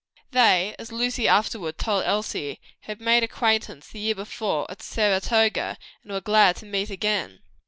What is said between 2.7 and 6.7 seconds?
had made acquaintance the year before at Saratoga, and were glad to